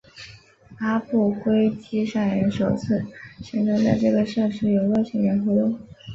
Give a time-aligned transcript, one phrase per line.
[0.79, 3.05] 阿布奎基商人首次
[3.43, 5.79] 宣称在这个设施有外星人活动。